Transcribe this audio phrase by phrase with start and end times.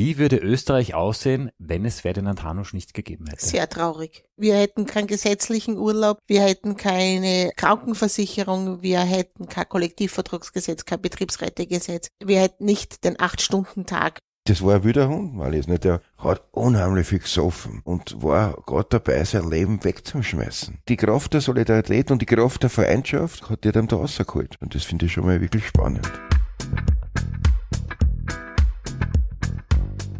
[0.00, 3.44] Wie würde Österreich aussehen, wenn es Ferdinand Hanusch nicht gegeben hätte?
[3.44, 4.24] Sehr traurig.
[4.34, 12.08] Wir hätten keinen gesetzlichen Urlaub, wir hätten keine Krankenversicherung, wir hätten kein Kollektivvertragsgesetz, kein Betriebsrätegesetz,
[12.24, 14.20] wir hätten nicht den Acht-Stunden-Tag.
[14.46, 15.84] Das war ein wilder Hund, weil es nicht.
[15.84, 20.78] Der hat unheimlich viel gesoffen und war gerade dabei, sein Leben wegzuschmeißen.
[20.88, 24.56] Die Kraft der Solidarität und die Kraft der Vereindschaft hat er dann da rausgeholt.
[24.62, 26.10] Und das finde ich schon mal wirklich spannend.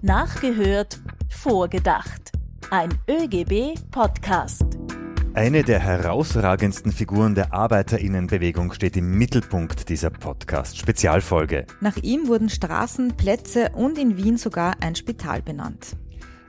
[0.03, 0.98] Nachgehört,
[1.29, 2.33] vorgedacht.
[2.70, 4.65] Ein ÖGB-Podcast.
[5.34, 11.66] Eine der herausragendsten Figuren der Arbeiterinnenbewegung steht im Mittelpunkt dieser Podcast-Spezialfolge.
[11.83, 15.97] Nach ihm wurden Straßen, Plätze und in Wien sogar ein Spital benannt.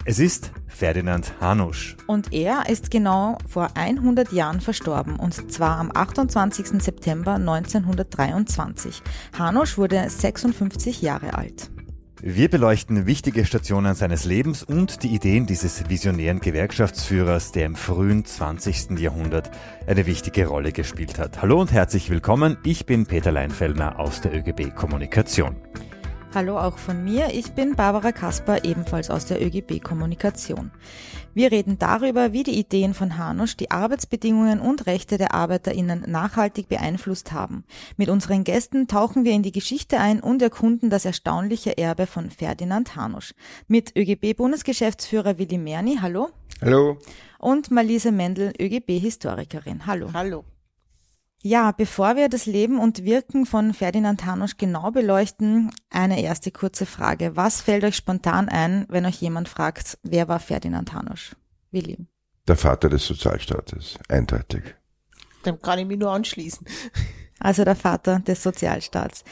[0.06, 1.98] Es ist Ferdinand Hanusch.
[2.08, 6.82] Und er ist genau vor 100 Jahren verstorben, und zwar am 28.
[6.82, 9.04] September 1923.
[9.38, 11.70] Hanusch wurde 56 Jahre alt.
[12.20, 18.26] Wir beleuchten wichtige Stationen seines Lebens und die Ideen dieses visionären Gewerkschaftsführers, der im frühen
[18.26, 19.00] 20.
[19.00, 19.50] Jahrhundert
[19.88, 21.42] eine wichtige Rolle gespielt hat.
[21.42, 22.58] Hallo und herzlich willkommen.
[22.64, 25.56] Ich bin Peter Leinfellner aus der ÖGB Kommunikation.
[26.34, 30.72] Hallo auch von mir, ich bin Barbara Kasper, ebenfalls aus der ÖGB Kommunikation.
[31.34, 36.70] Wir reden darüber, wie die Ideen von Hanusch die Arbeitsbedingungen und Rechte der ArbeiterInnen nachhaltig
[36.70, 37.66] beeinflusst haben.
[37.98, 42.32] Mit unseren Gästen tauchen wir in die Geschichte ein und erkunden das erstaunliche Erbe von
[42.32, 43.34] Ferdinand Hanusch.
[43.68, 46.30] Mit ÖGB-Bundesgeschäftsführer Willi Merni, hallo.
[46.62, 46.98] Hallo.
[47.40, 50.08] Und Malise Mendel, ÖGB-Historikerin, hallo.
[50.14, 50.46] Hallo.
[51.44, 56.86] Ja, bevor wir das Leben und Wirken von Ferdinand Hanusch genau beleuchten, eine erste kurze
[56.86, 57.36] Frage.
[57.36, 61.36] Was fällt euch spontan ein, wenn euch jemand fragt, wer war Ferdinand Hanusch?
[61.72, 61.98] Willi.
[62.48, 64.76] Der Vater des Sozialstaates, eindeutig.
[65.44, 66.68] Dem kann ich mich nur anschließen.
[67.42, 69.24] Also der Vater des Sozialstaats.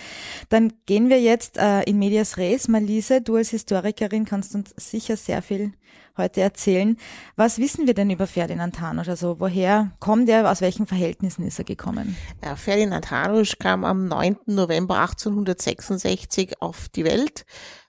[0.49, 2.67] Dann gehen wir jetzt äh, in Medias Res.
[2.67, 5.73] Malise, du als Historikerin kannst uns sicher sehr viel
[6.17, 6.97] heute erzählen.
[7.35, 9.07] Was wissen wir denn über Ferdinand Hanusch?
[9.07, 12.15] Also woher kommt er, aus welchen Verhältnissen ist er gekommen?
[12.43, 14.37] Ja, Ferdinand Hanusch kam am 9.
[14.45, 17.45] November 1866 auf die Welt.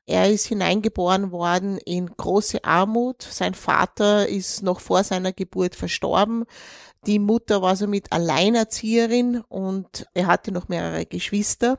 [0.07, 3.23] Er ist hineingeboren worden in große Armut.
[3.23, 6.47] Sein Vater ist noch vor seiner Geburt verstorben.
[7.07, 11.79] Die Mutter war somit Alleinerzieherin und er hatte noch mehrere Geschwister.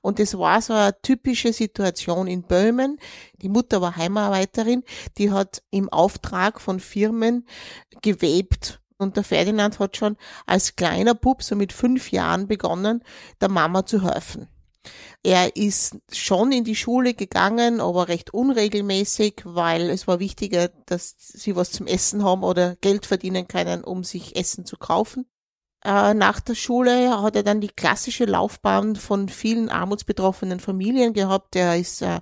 [0.00, 2.98] Und es war so eine typische Situation in Böhmen.
[3.42, 4.82] Die Mutter war Heimarbeiterin,
[5.18, 7.46] die hat im Auftrag von Firmen
[8.00, 8.80] gewebt.
[8.96, 10.16] Und der Ferdinand hat schon
[10.46, 13.02] als kleiner Bub, so mit fünf Jahren, begonnen,
[13.40, 14.48] der Mama zu helfen.
[15.22, 21.14] Er ist schon in die Schule gegangen, aber recht unregelmäßig, weil es war wichtiger, dass
[21.18, 25.26] sie was zum Essen haben oder Geld verdienen können, um sich Essen zu kaufen.
[25.84, 31.56] Äh, nach der Schule hat er dann die klassische Laufbahn von vielen armutsbetroffenen Familien gehabt.
[31.56, 32.20] Er ist, äh,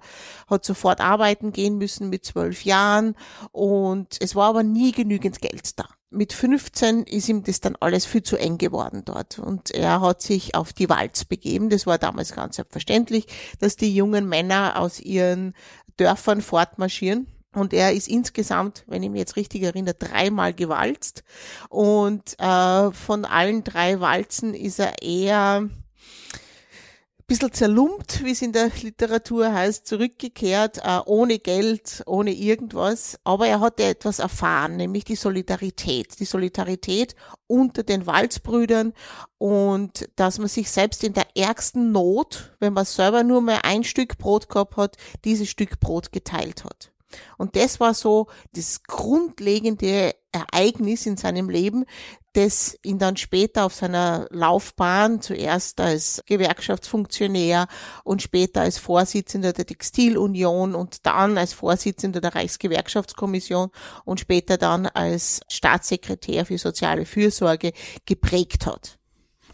[0.48, 3.16] hat sofort arbeiten gehen müssen mit zwölf Jahren
[3.52, 8.04] und es war aber nie genügend Geld da mit 15 ist ihm das dann alles
[8.04, 9.38] viel zu eng geworden dort.
[9.38, 11.70] Und er hat sich auf die Walz begeben.
[11.70, 13.26] Das war damals ganz selbstverständlich,
[13.60, 15.54] dass die jungen Männer aus ihren
[15.96, 17.28] Dörfern fortmarschieren.
[17.52, 21.24] Und er ist insgesamt, wenn ich mich jetzt richtig erinnere, dreimal gewalzt.
[21.68, 25.68] Und äh, von allen drei Walzen ist er eher
[27.30, 33.20] bisschen zerlumpt, wie es in der Literatur heißt, zurückgekehrt, äh, ohne Geld, ohne irgendwas.
[33.22, 36.18] Aber er hatte etwas erfahren, nämlich die Solidarität.
[36.18, 37.14] Die Solidarität
[37.46, 38.94] unter den Walzbrüdern
[39.38, 43.84] und dass man sich selbst in der ärgsten Not, wenn man selber nur mehr ein
[43.84, 46.90] Stück Brot gehabt hat, dieses Stück Brot geteilt hat.
[47.38, 51.84] Und das war so das grundlegende Ereignis in seinem Leben,
[52.34, 57.66] das ihn dann später auf seiner Laufbahn zuerst als Gewerkschaftsfunktionär
[58.04, 63.70] und später als Vorsitzender der Textilunion und dann als Vorsitzender der Reichsgewerkschaftskommission
[64.04, 67.72] und später dann als Staatssekretär für soziale Fürsorge
[68.06, 68.98] geprägt hat.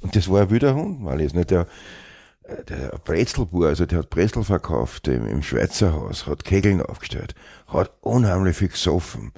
[0.03, 1.67] Und das war ein wilder Hund, weil es nicht der
[2.69, 7.35] der Brezelbur, also der hat Brezel verkauft im, im Schweizer Haus, hat Kegeln aufgestellt,
[7.67, 9.33] hat unheimlich viel gesoffen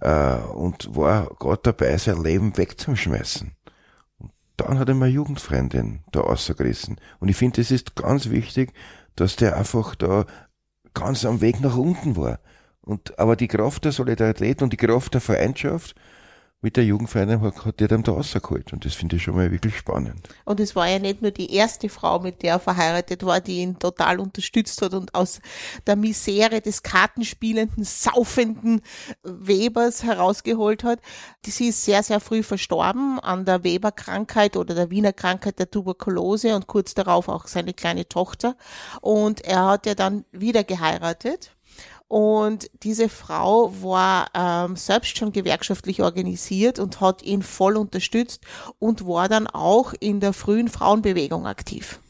[0.00, 3.52] äh, und war gerade dabei, sein Leben wegzuschmeißen.
[4.18, 7.00] Und dann hat er meine Jugendfreundin da rausgerissen.
[7.18, 8.72] Und ich finde, es ist ganz wichtig,
[9.16, 10.26] dass der einfach da
[10.94, 12.38] ganz am Weg nach unten war.
[12.80, 15.94] Und, aber die Kraft der Solidarität und die Kraft der Vereindschaft,
[16.62, 18.72] mit der Jugendfreundin hat, hat die dann da rausgeholt.
[18.72, 20.28] Und das finde ich schon mal wirklich spannend.
[20.44, 23.58] Und es war ja nicht nur die erste Frau, mit der er verheiratet war, die
[23.58, 25.40] ihn total unterstützt hat und aus
[25.86, 28.80] der Misere des kartenspielenden, saufenden
[29.24, 31.00] Webers herausgeholt hat.
[31.44, 36.54] Sie ist sehr, sehr früh verstorben an der Weberkrankheit oder der Wiener Krankheit der Tuberkulose
[36.54, 38.56] und kurz darauf auch seine kleine Tochter.
[39.00, 41.50] Und er hat ja dann wieder geheiratet
[42.12, 48.44] Und diese Frau war ähm, selbst schon gewerkschaftlich organisiert und hat ihn voll unterstützt
[48.78, 52.00] und war dann auch in der frühen Frauenbewegung aktiv.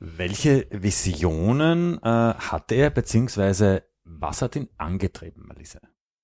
[0.00, 5.78] Welche Visionen äh, hatte er, beziehungsweise was hat ihn angetrieben, Malise?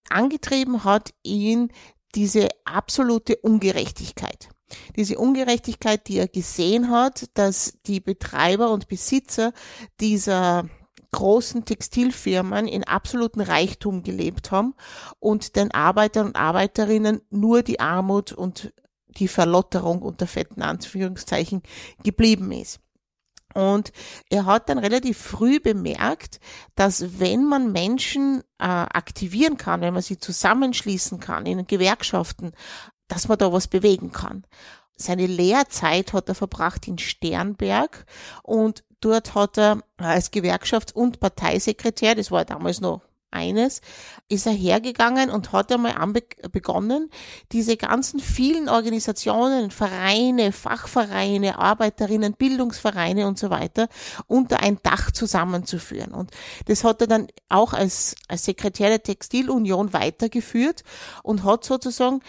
[0.09, 1.71] Angetrieben hat ihn
[2.17, 4.49] diese absolute Ungerechtigkeit.
[4.97, 9.53] Diese Ungerechtigkeit, die er gesehen hat, dass die Betreiber und Besitzer
[10.01, 10.69] dieser
[11.13, 14.75] großen Textilfirmen in absoluten Reichtum gelebt haben
[15.19, 18.73] und den Arbeitern und Arbeiterinnen nur die Armut und
[19.09, 21.63] die Verlotterung unter fetten Anführungszeichen
[22.03, 22.81] geblieben ist.
[23.55, 23.93] Und
[24.29, 26.39] er hat dann relativ früh bemerkt,
[26.77, 32.53] dass wenn man Menschen äh, aktivieren kann, wenn man sie zusammenschließen kann in Gewerkschaften,
[33.09, 34.45] dass man da was bewegen kann.
[34.95, 38.07] Seine Lehrzeit hat er verbracht in Sternberg
[38.43, 43.81] und dort hat er als Gewerkschafts- und Parteisekretär, das war damals noch eines,
[44.29, 45.95] ist er hergegangen und hat einmal
[46.51, 47.11] begonnen,
[47.53, 53.89] diese ganzen vielen Organisationen, Vereine, Fachvereine, Arbeiterinnen, Bildungsvereine und so weiter
[54.27, 56.13] unter ein Dach zusammenzuführen.
[56.13, 56.31] Und
[56.67, 60.83] das hat er dann auch als, als Sekretär der Textilunion weitergeführt
[61.23, 62.21] und hat sozusagen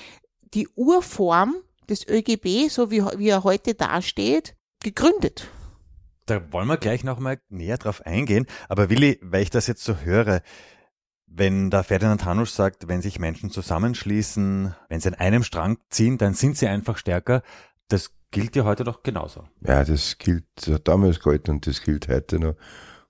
[0.54, 1.56] die Urform
[1.90, 5.48] des ÖGB, so wie, wie er heute dasteht, gegründet.
[6.26, 8.46] Da wollen wir gleich nochmal näher drauf eingehen.
[8.70, 10.42] Aber Willi, weil ich das jetzt so höre,
[11.26, 16.18] wenn der Ferdinand Hanusch sagt, wenn sich Menschen zusammenschließen, wenn sie an einem Strang ziehen,
[16.18, 17.42] dann sind sie einfach stärker.
[17.88, 19.46] Das gilt ja heute doch genauso.
[19.62, 20.46] Ja, das gilt
[20.84, 22.56] damals gehalten und das gilt heute noch.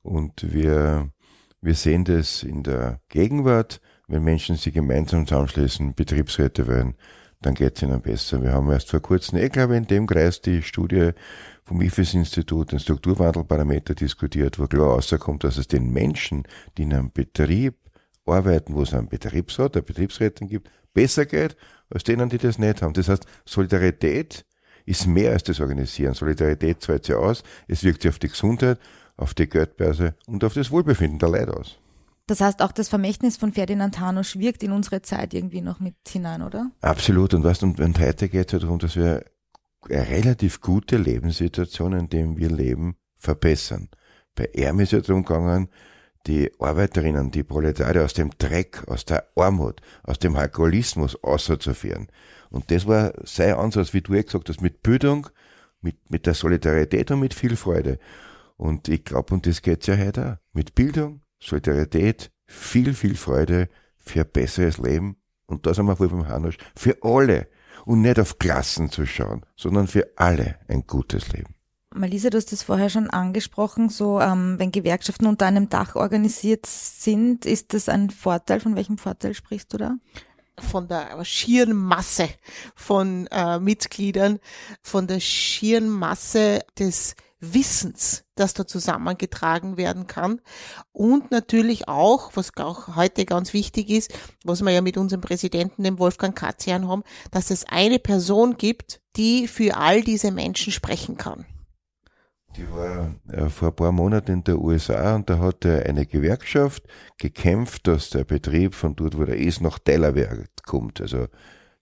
[0.01, 1.09] Und wir,
[1.61, 6.95] wir sehen das in der Gegenwart, wenn Menschen sich gemeinsam zusammenschließen, Betriebsräte werden,
[7.41, 8.41] dann geht es ihnen besser.
[8.41, 11.11] Wir haben erst vor kurzem, ich glaube, in dem Kreis die Studie
[11.63, 16.43] vom IFES-Institut, den Strukturwandelparameter diskutiert, wo klar rauskommt, dass es den Menschen,
[16.77, 17.75] die in einem Betrieb
[18.25, 21.55] arbeiten, wo es einen Betriebsrat, eine Betriebsrätin gibt, besser geht,
[21.89, 22.93] als denen, die das nicht haben.
[22.93, 24.45] Das heißt, Solidarität
[24.85, 26.13] ist mehr als das Organisieren.
[26.13, 28.79] Solidarität zahlt sich aus, es wirkt sich auf die Gesundheit,
[29.17, 31.77] auf die Geldbörse und auf das Wohlbefinden der Leute aus.
[32.31, 35.95] Das heißt, auch das Vermächtnis von Ferdinand Hanusch wirkt in unsere Zeit irgendwie noch mit
[36.07, 36.71] hinein, oder?
[36.79, 37.33] Absolut.
[37.33, 39.25] Und was und, und heute geht es ja darum, dass wir
[39.89, 43.89] eine relativ gute Lebenssituation, in der wir leben, verbessern.
[44.33, 45.67] Bei ihm ist ja darum gegangen,
[46.25, 52.07] die Arbeiterinnen, die Proletarier aus dem Dreck, aus der Armut, aus dem Alkoholismus auszuführen.
[52.49, 55.27] Und das war sein Ansatz, wie du ja gesagt hast, mit Bildung,
[55.81, 57.99] mit, mit der Solidarität und mit viel Freude.
[58.55, 60.53] Und ich glaube, und das geht's ja heute auch.
[60.53, 65.17] Mit Bildung, Solidarität, viel, viel Freude für ein besseres Leben.
[65.47, 66.57] Und da sind wir voll beim Hanusch.
[66.75, 67.47] Für alle.
[67.85, 71.55] Und nicht auf Klassen zu schauen, sondern für alle ein gutes Leben.
[71.93, 76.65] Malisa, du hast das vorher schon angesprochen, so ähm, wenn Gewerkschaften unter einem Dach organisiert
[76.65, 78.61] sind, ist das ein Vorteil?
[78.61, 79.95] Von welchem Vorteil sprichst du da?
[80.57, 82.29] Von der schieren Masse
[82.75, 84.39] von äh, Mitgliedern,
[84.81, 90.39] von der schieren Masse des Wissens, das da zusammengetragen werden kann.
[90.93, 94.13] Und natürlich auch, was auch heute ganz wichtig ist,
[94.45, 99.01] was wir ja mit unserem Präsidenten, dem Wolfgang Katzian haben, dass es eine Person gibt,
[99.15, 101.45] die für all diese Menschen sprechen kann.
[102.57, 106.83] Die war äh, vor ein paar Monaten in der USA und da hat eine Gewerkschaft
[107.17, 110.99] gekämpft, dass der Betrieb von dort, wo der ist, nach Delaware kommt.
[111.01, 111.27] Also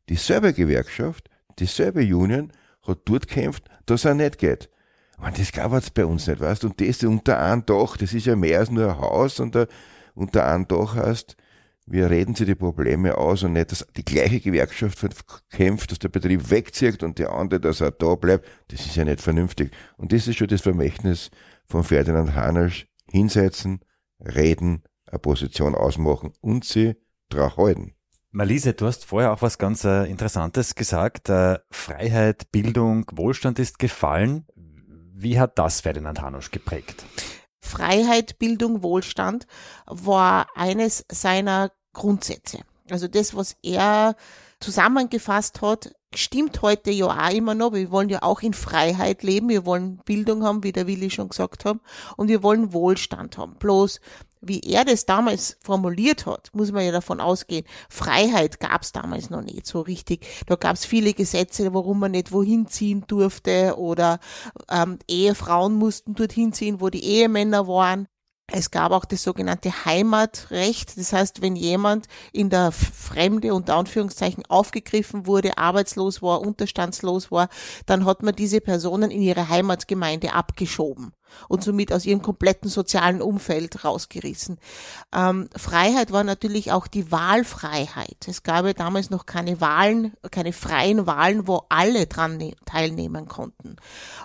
[0.10, 4.70] dieselbe Gewerkschaft, dieselbe Union hat dort gekämpft, dass er nicht geht.
[5.20, 8.36] Man, das gab bei uns nicht, weißt Und das unter einem Dach, das ist ja
[8.36, 9.58] mehr als nur ein Haus und
[10.16, 11.36] unter einem Dach heißt,
[11.86, 15.04] wir reden sie die Probleme aus und nicht, dass die gleiche Gewerkschaft
[15.50, 18.48] kämpft, dass der Betrieb wegzieht und der andere, dass er da bleibt.
[18.68, 19.72] Das ist ja nicht vernünftig.
[19.98, 21.32] Und das ist schon das Vermächtnis
[21.66, 22.86] von Ferdinand Hanasch.
[23.12, 23.80] Hinsetzen,
[24.20, 26.96] reden, eine Position ausmachen und sie
[27.30, 27.96] drauf halten.
[28.32, 31.30] Malise, du hast vorher auch was ganz äh, Interessantes gesagt.
[31.30, 34.46] Äh, Freiheit, Bildung, Wohlstand ist gefallen.
[35.22, 37.04] Wie hat das Ferdinand Hanusch geprägt?
[37.60, 39.48] Freiheit, Bildung, Wohlstand
[39.86, 42.60] war eines seiner Grundsätze.
[42.90, 44.16] Also das, was er
[44.62, 47.74] zusammengefasst hat, stimmt heute ja auch immer noch.
[47.74, 49.50] Wir wollen ja auch in Freiheit leben.
[49.50, 51.80] Wir wollen Bildung haben, wie der Willi schon gesagt hat.
[52.16, 53.56] Und wir wollen Wohlstand haben.
[53.56, 54.00] Bloß,
[54.41, 59.29] wie er das damals formuliert hat, muss man ja davon ausgehen, Freiheit gab es damals
[59.29, 60.25] noch nicht so richtig.
[60.48, 64.19] Da gab es viele Gesetze, warum man nicht wohin ziehen durfte oder
[64.69, 68.08] ähm, Ehefrauen mussten dorthin ziehen, wo die Ehemänner waren.
[68.51, 70.98] Es gab auch das sogenannte Heimatrecht.
[70.98, 77.50] Das heißt, wenn jemand in der Fremde unter Anführungszeichen aufgegriffen wurde, arbeitslos war, unterstandslos war,
[77.86, 81.13] dann hat man diese Personen in ihre Heimatgemeinde abgeschoben
[81.48, 84.58] und somit aus ihrem kompletten sozialen Umfeld rausgerissen.
[85.13, 88.27] Ähm, Freiheit war natürlich auch die Wahlfreiheit.
[88.27, 93.27] Es gab ja damals noch keine Wahlen, keine freien Wahlen, wo alle dran ne-, teilnehmen
[93.27, 93.75] konnten.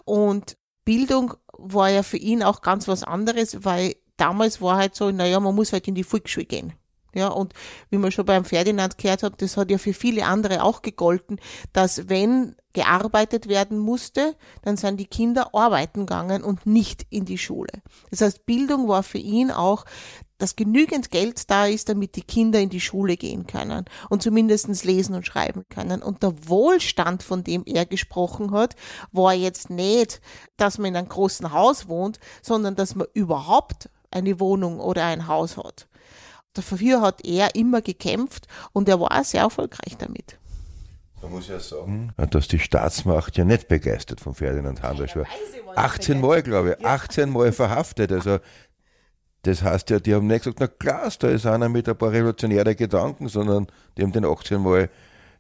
[0.04, 5.10] Und Bildung war ja für ihn auch ganz was anderes, weil damals war halt so,
[5.10, 6.72] naja, man muss halt in die Volksschule gehen.
[7.14, 7.54] Ja, und
[7.90, 11.38] wie man schon beim Ferdinand gehört hat, das hat ja für viele andere auch gegolten,
[11.72, 17.38] dass wenn gearbeitet werden musste, dann sind die Kinder arbeiten gegangen und nicht in die
[17.38, 17.70] Schule.
[18.10, 19.84] Das heißt, Bildung war für ihn auch,
[20.38, 24.82] dass genügend Geld da ist, damit die Kinder in die Schule gehen können und zumindestens
[24.82, 26.02] lesen und schreiben können.
[26.02, 28.74] Und der Wohlstand, von dem er gesprochen hat,
[29.12, 30.20] war jetzt nicht,
[30.56, 35.26] dass man in einem großen Haus wohnt, sondern dass man überhaupt eine Wohnung oder ein
[35.26, 35.86] Haus hat.
[36.54, 40.38] Dafür hat er immer gekämpft und er war sehr erfolgreich damit.
[41.20, 45.24] Man muss ja sagen, dass die Staatsmacht ja nicht begeistert von Ferdinand Handels war.
[45.74, 48.12] 18 Mal, glaube ich, 18 Mal verhaftet.
[48.12, 48.38] Also
[49.42, 52.12] das heißt ja, die haben nicht gesagt, na klar, da ist einer mit ein paar
[52.12, 53.66] revolutionären Gedanken, sondern
[53.96, 54.90] die haben den 18 Mal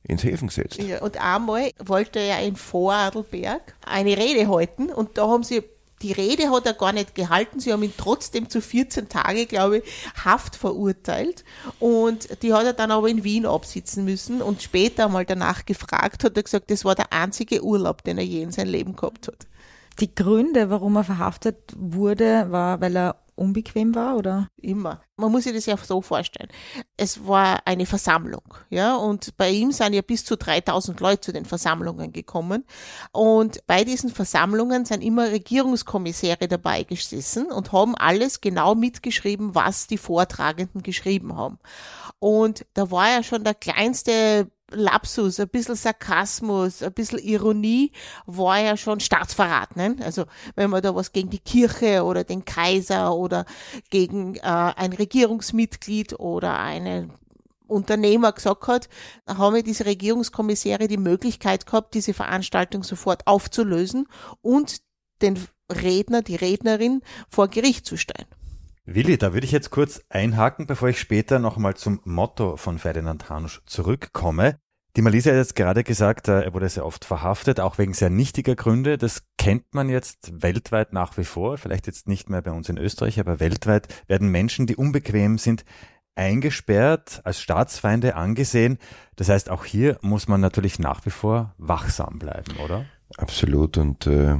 [0.02, 0.82] ins Häfen gesetzt.
[0.82, 5.62] Ja, und einmal wollte er in Vorarlberg eine Rede halten und da haben sie
[6.04, 7.60] die Rede hat er gar nicht gehalten.
[7.60, 9.84] Sie haben ihn trotzdem zu 14 Tage, glaube ich,
[10.22, 11.44] Haft verurteilt.
[11.80, 14.42] Und die hat er dann aber in Wien absitzen müssen.
[14.42, 18.24] Und später mal danach gefragt, hat er gesagt, das war der einzige Urlaub, den er
[18.24, 19.46] je in seinem Leben gehabt hat.
[19.98, 24.48] Die Gründe, warum er verhaftet wurde, war, weil er unbequem war, oder?
[24.56, 25.02] Immer.
[25.16, 26.48] Man muss sich das ja so vorstellen.
[26.96, 31.32] Es war eine Versammlung, ja, und bei ihm sind ja bis zu 3000 Leute zu
[31.32, 32.64] den Versammlungen gekommen.
[33.12, 39.86] Und bei diesen Versammlungen sind immer Regierungskommissäre dabei gesessen und haben alles genau mitgeschrieben, was
[39.86, 41.58] die Vortragenden geschrieben haben.
[42.24, 47.92] Und da war ja schon der kleinste Lapsus, ein bisschen Sarkasmus, ein bisschen Ironie
[48.24, 49.76] war ja schon Staatsverrat.
[49.76, 49.96] Ne?
[50.02, 50.24] Also
[50.56, 53.44] wenn man da was gegen die Kirche oder den Kaiser oder
[53.90, 57.12] gegen äh, ein Regierungsmitglied oder einen
[57.66, 58.88] Unternehmer gesagt hat,
[59.28, 64.08] haben wir diese Regierungskommissäre die Möglichkeit gehabt, diese Veranstaltung sofort aufzulösen
[64.40, 64.80] und
[65.20, 65.38] den
[65.70, 68.28] Redner, die Rednerin vor Gericht zu stellen.
[68.86, 73.30] Willi, da würde ich jetzt kurz einhaken, bevor ich später nochmal zum Motto von Ferdinand
[73.30, 74.58] Hanusch zurückkomme.
[74.96, 78.10] Die Malisa hat jetzt gerade gesagt, äh, er wurde sehr oft verhaftet, auch wegen sehr
[78.10, 78.98] nichtiger Gründe.
[78.98, 82.76] Das kennt man jetzt weltweit nach wie vor, vielleicht jetzt nicht mehr bei uns in
[82.76, 85.64] Österreich, aber weltweit werden Menschen, die unbequem sind,
[86.14, 88.78] eingesperrt, als Staatsfeinde angesehen.
[89.16, 92.84] Das heißt, auch hier muss man natürlich nach wie vor wachsam bleiben, oder?
[93.16, 93.78] Absolut.
[93.78, 94.36] Und äh,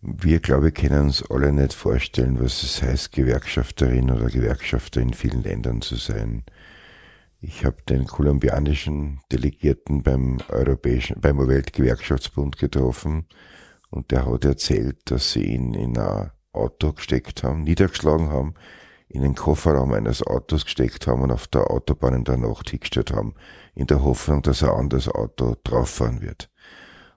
[0.00, 5.12] wir, glaube ich, können uns alle nicht vorstellen, was es heißt, Gewerkschafterin oder Gewerkschafter in
[5.12, 6.44] vielen Ländern zu sein.
[7.40, 13.26] Ich habe den kolumbianischen Delegierten beim Europäischen, beim Weltgewerkschaftsbund getroffen
[13.90, 18.54] und der hat erzählt, dass sie ihn in ein Auto gesteckt haben, niedergeschlagen haben,
[19.08, 23.12] in den Kofferraum eines Autos gesteckt haben und auf der Autobahn in der Nacht hingestellt
[23.12, 23.34] haben,
[23.74, 26.50] in der Hoffnung, dass ein anderes Auto drauffahren wird.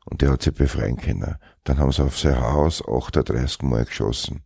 [0.06, 1.36] Und der hat sich befreien können.
[1.64, 4.44] Dann haben sie auf sein Haus 38 Mal geschossen.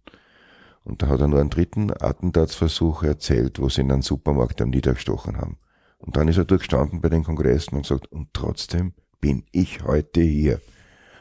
[0.84, 4.70] Und dann hat er nur einen dritten Attentatsversuch erzählt, wo sie in einem Supermarkt am
[4.70, 5.58] niedergestochen haben.
[5.98, 10.22] Und dann ist er durchgestanden bei den Kongressen und gesagt, und trotzdem bin ich heute
[10.22, 10.62] hier.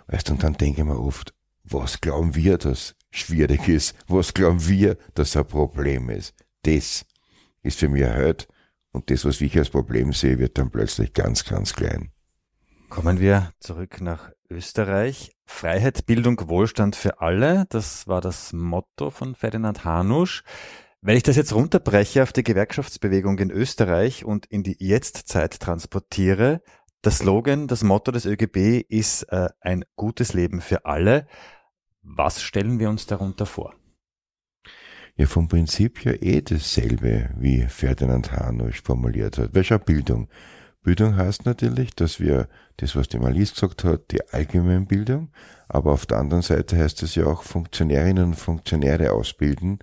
[0.09, 3.97] Weißt du, und dann denke ich mir oft, was glauben wir, dass schwierig ist?
[4.07, 6.35] Was glauben wir, dass ein Problem ist?
[6.63, 7.07] Das
[7.63, 8.47] ist für mich heute.
[8.93, 12.11] Und das, was ich als Problem sehe, wird dann plötzlich ganz, ganz klein.
[12.95, 15.33] Kommen wir zurück nach Österreich.
[15.47, 17.65] Freiheit, Bildung, Wohlstand für alle.
[17.71, 20.45] Das war das Motto von Ferdinand Hanusch.
[21.01, 26.63] Wenn ich das jetzt runterbreche auf die Gewerkschaftsbewegung in Österreich und in die Jetztzeit transportiere,
[27.03, 31.27] das Slogan, das Motto des ÖGB ist äh, ein gutes Leben für alle.
[32.01, 33.75] Was stellen wir uns darunter vor?
[35.17, 39.53] Ja, vom Prinzip ja eh dasselbe, wie Ferdinand Hanusch formuliert hat.
[39.53, 40.29] Welcher Bildung?
[40.85, 45.31] Bildung heißt natürlich, dass wir das, was die Malis gesagt hat, die Allgemeinbildung,
[45.67, 49.79] aber auf der anderen Seite heißt es ja auch Funktionärinnen und Funktionäre ausbilden,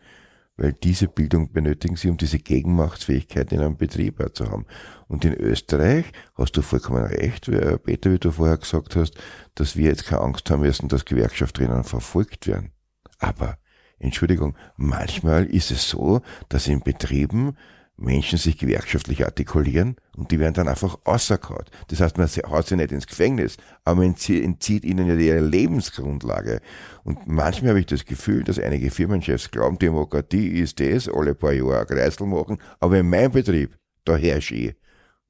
[0.58, 4.68] weil diese Bildung benötigen sie, um diese Gegenmachtsfähigkeit in einem Betrieb auch zu haben.
[5.08, 6.06] Und in Österreich
[6.36, 7.50] hast du vollkommen recht,
[7.84, 9.16] Peter, wie du vorher gesagt hast,
[9.56, 12.74] dass wir jetzt keine Angst haben müssen, dass Gewerkschafterinnen verfolgt werden.
[13.18, 13.58] Aber,
[13.98, 17.58] Entschuldigung, manchmal ist es so, dass in Betrieben
[17.98, 21.66] Menschen sich gewerkschaftlich artikulieren und die werden dann einfach außergehauen.
[21.88, 26.62] Das heißt, man haut sie nicht ins Gefängnis, aber man entzieht ihnen ja ihre Lebensgrundlage.
[27.04, 31.54] Und manchmal habe ich das Gefühl, dass einige Firmenchefs glauben, Demokratie ist das, alle paar
[31.54, 34.76] Jahre ein Kreisel machen, aber in meinem Betrieb, da herrsche ich.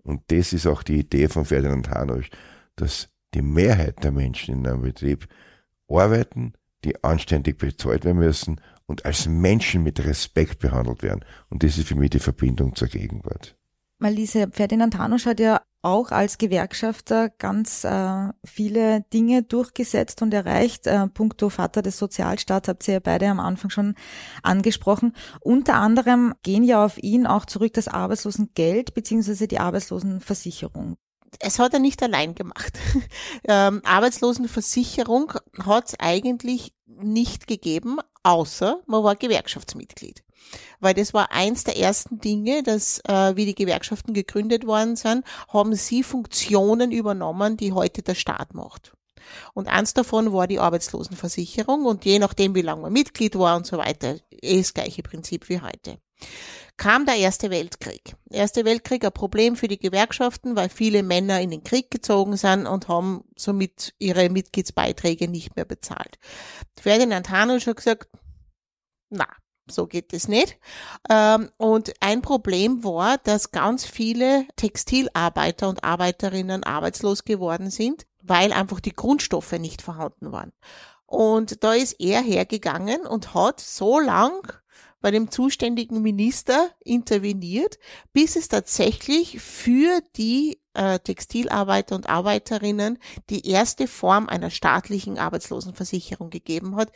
[0.03, 2.29] Und das ist auch die Idee von Ferdinand Hanusch,
[2.75, 5.27] dass die Mehrheit der Menschen in einem Betrieb
[5.87, 6.53] arbeiten,
[6.83, 11.25] die anständig bezahlt werden müssen und als Menschen mit Respekt behandelt werden.
[11.49, 13.55] Und das ist für mich die Verbindung zur Gegenwart.
[13.99, 20.87] Malise, Ferdinand Hanusch hat ja auch als Gewerkschafter ganz äh, viele Dinge durchgesetzt und erreicht.
[20.87, 23.95] Äh, puncto Vater des Sozialstaats habt ihr ja beide am Anfang schon
[24.43, 25.15] angesprochen.
[25.39, 30.97] Unter anderem gehen ja auf ihn auch zurück das Arbeitslosengeld beziehungsweise die Arbeitslosenversicherung
[31.39, 32.77] es hat er nicht allein gemacht.
[33.47, 35.33] ähm, Arbeitslosenversicherung
[35.63, 40.23] hat es eigentlich nicht gegeben, außer man war Gewerkschaftsmitglied.
[40.79, 45.23] Weil das war eins der ersten Dinge, dass äh, wie die Gewerkschaften gegründet worden sind,
[45.49, 48.93] haben sie Funktionen übernommen, die heute der Staat macht.
[49.53, 53.67] Und eins davon war die Arbeitslosenversicherung und je nachdem, wie lange man Mitglied war und
[53.67, 55.99] so weiter, eh das gleiche Prinzip wie heute
[56.77, 58.15] kam der Erste Weltkrieg.
[58.29, 62.65] Erste Weltkrieg ein Problem für die Gewerkschaften, weil viele Männer in den Krieg gezogen sind
[62.65, 66.17] und haben somit ihre Mitgliedsbeiträge nicht mehr bezahlt.
[66.79, 68.09] Ferdinand Hanusch hat gesagt,
[69.09, 69.27] na,
[69.69, 70.57] so geht es nicht.
[71.09, 78.53] Ähm, und ein Problem war, dass ganz viele Textilarbeiter und Arbeiterinnen arbeitslos geworden sind, weil
[78.53, 80.51] einfach die Grundstoffe nicht vorhanden waren.
[81.05, 84.60] Und da ist er hergegangen und hat so lang
[85.01, 87.79] bei dem zuständigen Minister interveniert,
[88.13, 92.97] bis es tatsächlich für die äh, Textilarbeiter und Arbeiterinnen
[93.29, 96.91] die erste Form einer staatlichen Arbeitslosenversicherung gegeben hat.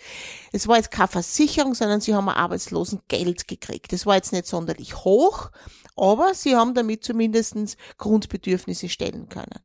[0.52, 3.92] Es war jetzt keine Versicherung, sondern sie haben ein Arbeitslosengeld gekriegt.
[3.92, 5.52] Das war jetzt nicht sonderlich hoch,
[5.96, 7.56] aber sie haben damit zumindest
[7.98, 9.60] Grundbedürfnisse stellen können.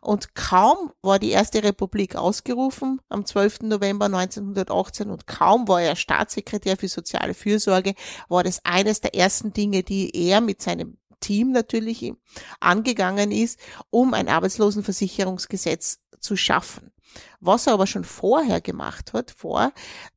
[0.00, 3.62] Und kaum war die erste Republik ausgerufen am 12.
[3.62, 7.94] November 1918 und kaum war er Staatssekretär für soziale Fürsorge,
[8.28, 12.12] war das eines der ersten Dinge, die er mit seinem Team natürlich
[12.60, 13.58] angegangen ist,
[13.90, 16.92] um ein Arbeitslosenversicherungsgesetz zu schaffen.
[17.40, 19.72] Was er aber schon vorher gemacht hat, vor,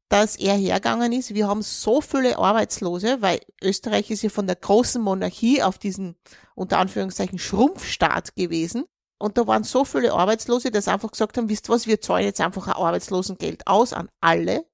[0.09, 4.55] dass er hergegangen ist, wir haben so viele Arbeitslose, weil Österreich ist ja von der
[4.55, 6.15] großen Monarchie auf diesen
[6.55, 8.85] unter Anführungszeichen Schrumpfstaat gewesen.
[9.19, 12.41] Und da waren so viele Arbeitslose, dass einfach gesagt haben, wisst was, wir zahlen jetzt
[12.41, 14.65] einfach ein Arbeitslosengeld aus an alle,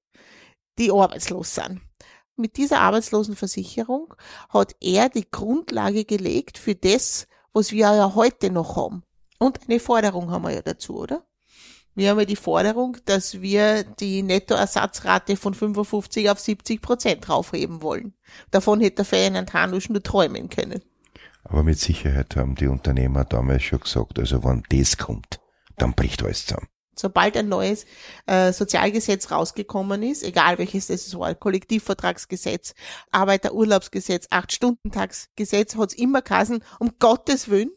[0.78, 1.80] die arbeitslos sind.
[2.36, 4.14] Mit dieser Arbeitslosenversicherung
[4.50, 9.02] hat er die Grundlage gelegt für das, was wir ja heute noch haben.
[9.38, 11.26] Und eine Forderung haben wir ja dazu, oder?
[11.94, 17.80] Wir haben ja die Forderung, dass wir die Nettoersatzrate von 55 auf 70 Prozent raufheben
[17.80, 18.14] wollen.
[18.50, 20.84] Davon hätte der Ferdinand Hanusch nur träumen können.
[21.48, 25.40] Aber mit Sicherheit haben die Unternehmer damals schon gesagt, also wenn das kommt,
[25.76, 26.66] dann bricht alles zusammen.
[26.98, 27.84] Sobald ein neues
[28.26, 32.74] äh, Sozialgesetz rausgekommen ist, egal welches das war, Kollektivvertragsgesetz,
[33.10, 37.70] Arbeiterurlaubsgesetz, Acht-Stunden-Tagsgesetz, hat es immer geheißen, um Gottes Willen,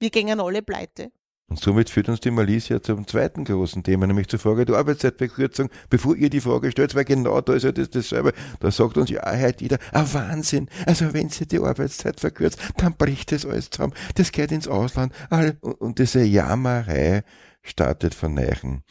[0.00, 1.12] wir gingen alle pleite.
[1.50, 5.68] Und somit führt uns die Malicia zum zweiten großen Thema, nämlich zur Frage der Arbeitszeitverkürzung.
[5.90, 9.10] Bevor ihr die Frage stellt, weil genau da ist ja das dasselbe, da sagt uns
[9.10, 13.68] ja halt jeder, ah Wahnsinn, also wenn sie die Arbeitszeit verkürzt, dann bricht das alles
[13.68, 15.12] zusammen, das geht ins Ausland,
[15.60, 17.24] und diese Jammerei
[17.62, 18.84] startet von Neichen.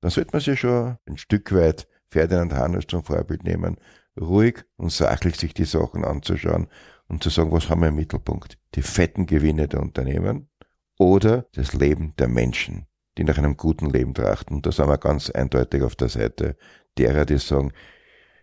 [0.00, 3.76] Dann sollte man sich schon ein Stück weit Ferdinand Hanus zum Vorbild nehmen,
[4.18, 6.68] ruhig und sachlich sich die Sachen anzuschauen
[7.06, 8.56] und zu sagen, was haben wir im Mittelpunkt?
[8.76, 10.48] Die fetten Gewinne der Unternehmen,
[10.98, 14.56] oder das Leben der Menschen, die nach einem guten Leben trachten.
[14.56, 16.56] Und da sind wir ganz eindeutig auf der Seite
[16.98, 17.72] derer, die sagen,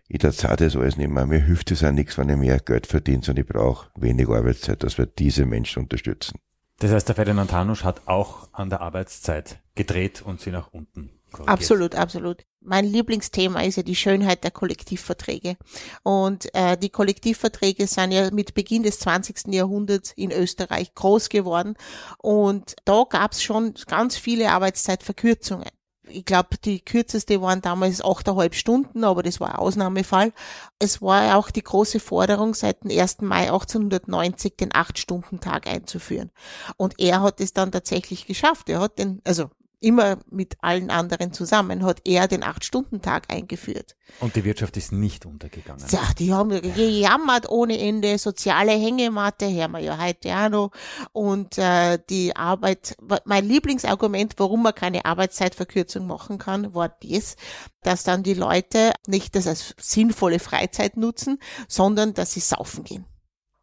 [0.08, 2.86] ich zahle das alles nicht mehr, mir hilft es auch nichts, wenn ich mehr Geld
[2.86, 6.38] verdiene, sondern ich brauche wenig Arbeitszeit, dass wir diese Menschen unterstützen.
[6.78, 11.10] Das heißt, der Ferdinand Hanusch hat auch an der Arbeitszeit gedreht und sie nach unten
[11.32, 11.48] korrigiert.
[11.48, 12.44] Absolut, absolut.
[12.60, 15.56] Mein Lieblingsthema ist ja die Schönheit der Kollektivverträge.
[16.02, 19.54] Und äh, die Kollektivverträge sind ja mit Beginn des 20.
[19.54, 21.74] Jahrhunderts in Österreich groß geworden.
[22.18, 25.70] Und da gab es schon ganz viele Arbeitszeitverkürzungen
[26.08, 30.32] ich glaube, die kürzeste waren damals achteinhalb Stunden, aber das war ein Ausnahmefall.
[30.78, 33.22] Es war auch die große Forderung, seit dem 1.
[33.22, 36.30] Mai 1890 den Acht-Stunden-Tag einzuführen.
[36.76, 38.68] Und er hat es dann tatsächlich geschafft.
[38.68, 43.96] Er hat den, also immer mit allen anderen zusammen, hat er den Acht-Stunden-Tag eingeführt.
[44.20, 45.84] Und die Wirtschaft ist nicht untergegangen.
[45.90, 50.70] Ja, die haben gejammert ohne Ende, soziale Hängematte, hören wir ja heute auch noch.
[51.12, 57.36] Und äh, die Arbeit, mein Lieblingsargument, warum man keine Arbeitszeitverkürzung machen kann, war das,
[57.82, 63.06] dass dann die Leute nicht das als sinnvolle Freizeit nutzen, sondern dass sie saufen gehen.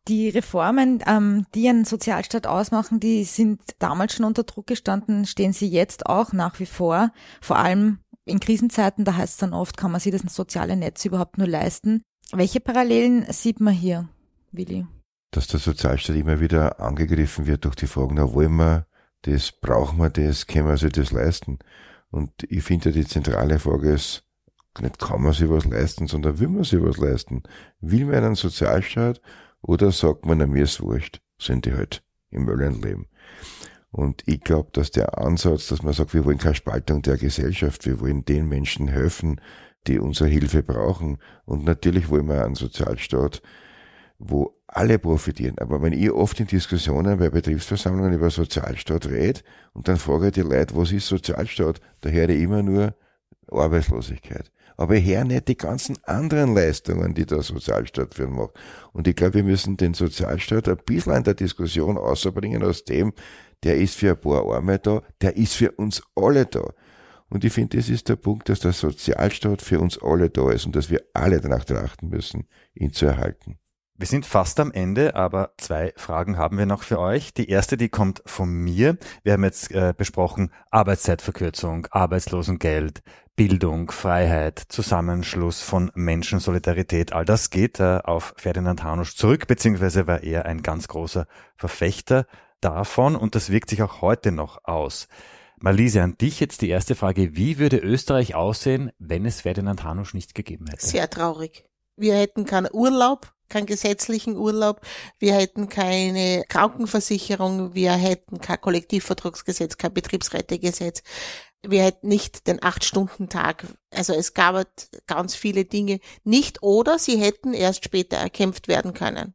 [0.09, 5.53] Die Reformen, ähm, die einen Sozialstaat ausmachen, die sind damals schon unter Druck gestanden, stehen
[5.53, 7.11] sie jetzt auch nach wie vor.
[7.41, 11.05] Vor allem in Krisenzeiten, da heißt es dann oft, kann man sich das soziale Netz
[11.05, 12.03] überhaupt nur leisten.
[12.33, 14.09] Welche Parallelen sieht man hier,
[14.51, 14.85] Willi?
[15.31, 18.87] Dass der Sozialstaat immer wieder angegriffen wird durch die Fragen, na wollen wir
[19.21, 21.59] das, brauchen wir das, können wir sich das leisten?
[22.11, 24.23] Und ich finde die zentrale Frage ist,
[24.81, 27.43] nicht kann man sich was leisten, sondern will man sich was leisten?
[27.79, 29.21] Will man einen Sozialstaat
[29.63, 33.07] oder sagt man, na mir ist wurscht, sind die halt im Möllen leben?
[33.91, 37.85] Und ich glaube, dass der Ansatz, dass man sagt, wir wollen keine Spaltung der Gesellschaft,
[37.85, 39.39] wir wollen den Menschen helfen,
[39.87, 41.17] die unsere Hilfe brauchen.
[41.45, 43.41] Und natürlich wollen wir einen Sozialstaat,
[44.17, 45.59] wo alle profitieren.
[45.59, 49.41] Aber wenn ich oft in Diskussionen bei Betriebsversammlungen über Sozialstaat rede
[49.73, 52.95] und dann frage ich die Leute, was ist Sozialstaat, da höre ich immer nur
[53.51, 54.51] Arbeitslosigkeit.
[54.77, 58.51] Aber höre nicht die ganzen anderen Leistungen, die der Sozialstaat für ihn macht.
[58.91, 63.13] Und ich glaube, wir müssen den Sozialstaat ein bisschen in der Diskussion außerbringen aus dem,
[63.63, 66.73] der ist für ein paar Arme da, der ist für uns alle da.
[67.29, 70.65] Und ich finde, das ist der Punkt, dass der Sozialstaat für uns alle da ist
[70.65, 73.57] und dass wir alle danach trachten müssen, ihn zu erhalten.
[73.95, 77.31] Wir sind fast am Ende, aber zwei Fragen haben wir noch für euch.
[77.33, 78.97] Die erste, die kommt von mir.
[79.23, 83.03] Wir haben jetzt äh, besprochen Arbeitszeitverkürzung, Arbeitslosengeld,
[83.35, 87.13] Bildung, Freiheit, Zusammenschluss von Menschen, Solidarität.
[87.13, 92.25] All das geht äh, auf Ferdinand Hanusch zurück, beziehungsweise war er ein ganz großer Verfechter
[92.61, 95.07] davon und das wirkt sich auch heute noch aus.
[95.57, 97.35] Malise, an dich jetzt die erste Frage.
[97.35, 100.85] Wie würde Österreich aussehen, wenn es Ferdinand Hanusch nicht gegeben hätte?
[100.85, 101.65] Sehr traurig.
[101.95, 104.81] Wir hätten keinen Urlaub, keinen gesetzlichen Urlaub,
[105.19, 111.03] wir hätten keine Krankenversicherung, wir hätten kein Kollektivvertragsgesetz, kein Betriebsrätegesetz,
[111.65, 113.67] wir hätten nicht den Acht-Stunden-Tag.
[113.91, 118.93] Also es gab halt ganz viele Dinge nicht oder sie hätten erst später erkämpft werden
[118.93, 119.33] können.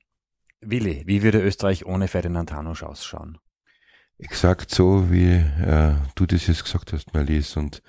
[0.61, 3.38] Willi, wie würde Österreich ohne Ferdinand Hanusch ausschauen?
[4.18, 7.57] Exakt so, wie äh, du das jetzt gesagt hast, Marlies.
[7.57, 7.83] Und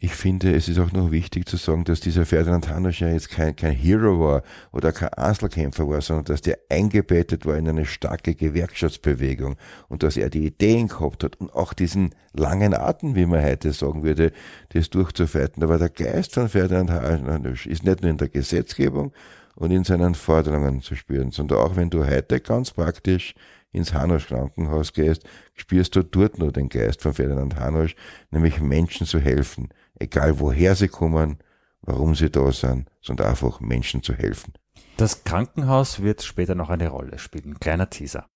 [0.00, 3.30] ich finde, es ist auch noch wichtig zu sagen, dass dieser Ferdinand Hanusch ja jetzt
[3.30, 7.84] kein, kein Hero war oder kein Einzelkämpfer war, sondern dass der eingebettet war in eine
[7.84, 9.56] starke Gewerkschaftsbewegung
[9.88, 13.72] und dass er die Ideen gehabt hat und auch diesen langen Atem, wie man heute
[13.72, 14.32] sagen würde,
[14.70, 15.62] das durchzufeiten.
[15.62, 19.12] Aber der Geist von Ferdinand Hanusch ist nicht nur in der Gesetzgebung,
[19.58, 23.34] und in seinen Forderungen zu spüren, sondern auch wenn du heute ganz praktisch
[23.72, 27.94] ins Hanusch Krankenhaus gehst, spürst du dort nur den Geist von Ferdinand Hanusch,
[28.30, 31.38] nämlich Menschen zu helfen, egal woher sie kommen,
[31.82, 34.54] warum sie da sind, sondern einfach Menschen zu helfen.
[34.96, 37.58] Das Krankenhaus wird später noch eine Rolle spielen.
[37.60, 38.26] Kleiner Teaser.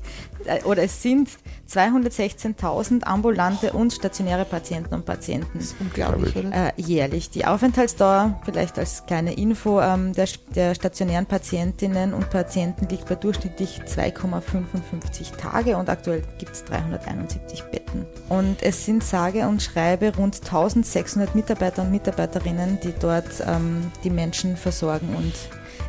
[0.45, 1.29] äh, oder es sind
[1.69, 6.67] 216.000 ambulante und stationäre Patienten und Patienten Unglaublich, Glaube oder?
[6.67, 7.29] äh, jährlich.
[7.29, 13.15] Die Aufenthaltsdauer, vielleicht als kleine Info, ähm, der, der stationären Patientinnen und Patienten liegt bei
[13.15, 18.05] durchschnittlich 2,55 Tage und aktuell gibt es 371 Betten.
[18.29, 24.09] Und es sind sage und schreibe rund 1600 Mitarbeiter und Mitarbeiterinnen, die dort ähm, die
[24.09, 25.33] Menschen versorgen und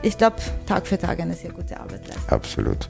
[0.03, 0.37] ich glaube,
[0.67, 2.33] Tag für Tag eine sehr gute Arbeit leisten.
[2.33, 2.89] Absolut.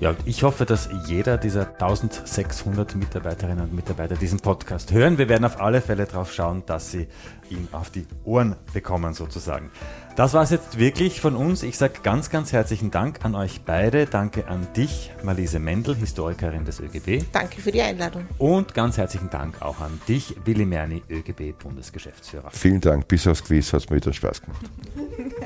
[0.00, 5.18] Ja, ich hoffe, dass jeder dieser 1600 Mitarbeiterinnen und Mitarbeiter diesen Podcast hören.
[5.18, 7.06] Wir werden auf alle Fälle darauf schauen, dass sie
[7.50, 9.70] ihn auf die Ohren bekommen sozusagen.
[10.16, 11.62] Das war es jetzt wirklich von uns.
[11.62, 14.06] Ich sage ganz, ganz herzlichen Dank an euch beide.
[14.06, 17.22] Danke an dich, Marlise Mendel, Historikerin des ÖGB.
[17.30, 18.26] Danke für die Einladung.
[18.38, 22.50] Und ganz herzlichen Dank auch an dich, Willi Merni, ÖGB-Bundesgeschäftsführer.
[22.52, 23.06] Vielen Dank.
[23.06, 24.64] Bis aufs Quiz hat es mir wieder Spaß gemacht.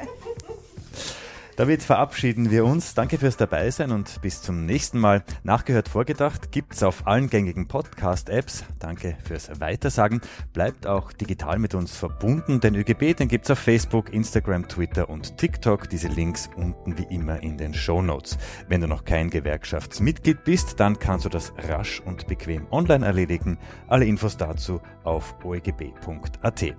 [1.57, 2.95] Damit verabschieden wir uns.
[2.95, 5.23] Danke fürs Dabeisein und bis zum nächsten Mal.
[5.45, 8.64] Nachgehört vorgedacht gibt's auf allen gängigen Podcast-Apps.
[8.81, 10.21] Danke fürs Weitersagen.
[10.53, 12.59] Bleibt auch digital mit uns verbunden.
[12.59, 15.88] Den ÖGB, den gibt's auf Facebook, Instagram, Twitter und TikTok.
[15.88, 18.37] Diese Links unten wie immer in den Show Notes.
[18.67, 23.59] Wenn du noch kein Gewerkschaftsmitglied bist, dann kannst du das rasch und bequem online erledigen.
[23.87, 26.75] Alle Infos dazu auf oegb.at.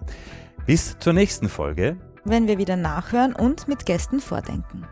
[0.66, 4.86] Bis zur nächsten Folge wenn wir wieder nachhören und mit Gästen vordenken.